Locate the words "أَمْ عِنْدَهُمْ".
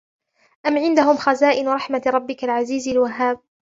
0.65-1.15